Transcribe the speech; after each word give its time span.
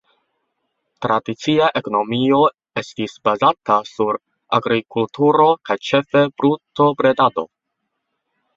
Tradicia 1.05 1.67
ekonomio 1.81 2.39
estis 2.83 3.13
bazata 3.29 3.77
sur 3.91 4.19
agrikulturo 4.59 5.47
kaj 5.71 5.79
ĉefe 5.91 6.27
brutobredado. 6.41 7.49